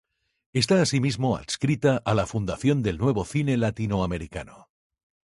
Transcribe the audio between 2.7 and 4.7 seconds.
del Nuevo Cine Latinoamericano.